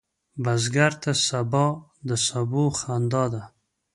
بزګر 0.43 0.93
ته 1.03 1.11
سبا 1.27 1.65
د 2.07 2.09
سبو 2.27 2.63
خندا 2.79 3.23
ده 3.33 3.43